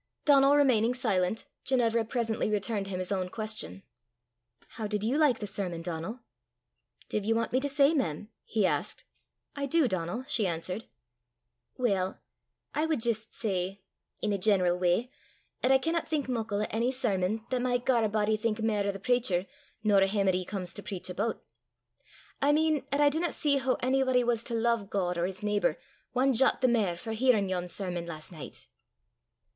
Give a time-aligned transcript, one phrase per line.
[0.25, 3.83] Donal remaining silent, Ginevra presently returned him his own question:
[4.69, 6.21] "How did you like the sermon, Donal?"
[7.07, 9.05] "Div ye want me to say, mem?" he asked.
[9.55, 10.85] "I do, Donal," she answered.
[11.77, 12.17] "Weel,
[12.73, 13.83] I wad jist say,
[14.21, 15.11] in a general w'y,
[15.61, 18.87] 'at I canna think muckle o' ony sermon 'at micht gar a body think mair
[18.87, 19.45] o' the precher
[19.83, 21.39] nor o' him 'at he comes to prech aboot.
[22.41, 25.77] I mean, 'at I dinna see hoo onybody was to lo'e God or his neebour
[26.17, 28.67] ae jot the mair for hearin' yon sermon last nicht."